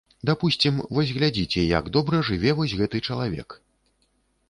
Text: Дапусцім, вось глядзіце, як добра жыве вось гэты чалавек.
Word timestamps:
Дапусцім, 0.27 0.79
вось 0.99 1.11
глядзіце, 1.19 1.63
як 1.77 1.93
добра 1.99 2.25
жыве 2.33 2.57
вось 2.63 2.77
гэты 2.83 3.07
чалавек. 3.07 3.49